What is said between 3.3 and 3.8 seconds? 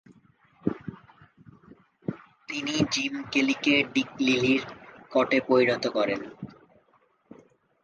কেলিকে